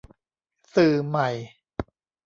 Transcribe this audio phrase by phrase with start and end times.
[0.75, 1.29] สื่อใหม่